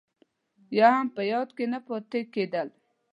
يا 0.77 0.87
هم 0.97 1.07
په 1.15 1.21
ياد 1.31 1.49
کې 1.57 1.65
نه 1.73 1.79
پاتې 1.87 2.19
کېدل. 2.33 2.67